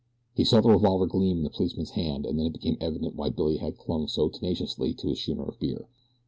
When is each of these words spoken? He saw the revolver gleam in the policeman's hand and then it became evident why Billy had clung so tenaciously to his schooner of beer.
He 0.33 0.43
saw 0.43 0.61
the 0.61 0.69
revolver 0.71 1.05
gleam 1.05 1.37
in 1.37 1.43
the 1.43 1.51
policeman's 1.51 1.91
hand 1.91 2.25
and 2.25 2.39
then 2.39 2.47
it 2.47 2.53
became 2.53 2.75
evident 2.81 3.15
why 3.15 3.29
Billy 3.29 3.57
had 3.57 3.77
clung 3.77 4.07
so 4.07 4.29
tenaciously 4.29 4.95
to 4.95 5.09
his 5.09 5.21
schooner 5.21 5.43
of 5.43 5.59
beer. 5.59 5.87